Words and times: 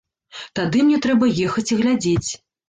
Тады 0.59 0.79
мне 0.87 0.97
трэба 1.05 1.29
ехаць 1.49 1.65
і 1.77 1.79
глядзець. 1.83 2.29